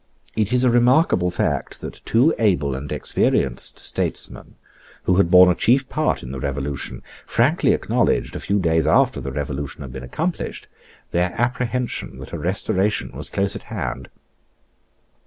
[0.35, 4.55] It is a remarkable fact that two able and experienced statesmen,
[5.03, 9.21] who had borne a chief part in the Revolution, frankly acknowledged, a few days after
[9.21, 10.67] the Revolution had been accomplished,
[11.11, 14.09] their apprehension that a Restoration was close at hand.